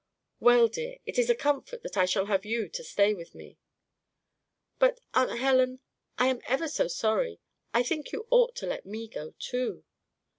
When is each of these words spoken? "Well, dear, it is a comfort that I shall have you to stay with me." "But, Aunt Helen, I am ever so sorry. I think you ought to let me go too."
"Well, 0.39 0.67
dear, 0.67 0.97
it 1.05 1.19
is 1.19 1.29
a 1.29 1.35
comfort 1.35 1.83
that 1.83 1.95
I 1.95 2.05
shall 2.05 2.25
have 2.25 2.43
you 2.43 2.69
to 2.69 2.83
stay 2.83 3.13
with 3.13 3.35
me." 3.35 3.59
"But, 4.79 4.99
Aunt 5.13 5.37
Helen, 5.37 5.79
I 6.17 6.25
am 6.25 6.41
ever 6.47 6.67
so 6.67 6.87
sorry. 6.87 7.39
I 7.71 7.83
think 7.83 8.11
you 8.11 8.25
ought 8.31 8.55
to 8.55 8.65
let 8.65 8.87
me 8.87 9.07
go 9.07 9.35
too." 9.37 9.83